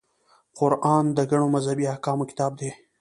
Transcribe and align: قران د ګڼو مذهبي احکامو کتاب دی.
قران 0.57 1.05
د 1.17 1.19
ګڼو 1.29 1.47
مذهبي 1.55 1.85
احکامو 1.93 2.29
کتاب 2.31 2.51
دی. 2.59 2.69